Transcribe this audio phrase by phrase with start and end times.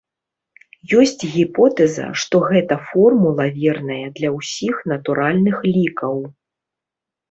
[0.99, 6.15] Ёсць гіпотэза, што гэта формула верная для ўсіх натуральных лікаў.